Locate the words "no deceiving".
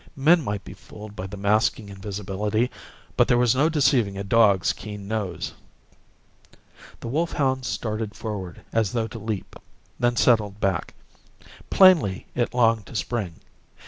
3.53-4.17